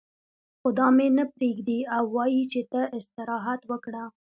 [0.59, 4.03] خو دا مې نه پرېږدي او وايي چې ته استراحت وکړه.